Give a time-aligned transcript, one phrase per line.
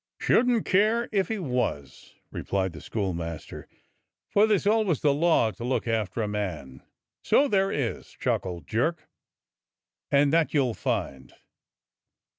[0.17, 3.67] "Shouldn't care if he was," replied the schoolmaster,
[4.31, 6.81] '*for there's always the law to look after a man."
[7.23, 9.07] "So there is," chuckled Jerk,
[10.09, 11.35] "and that you'll find."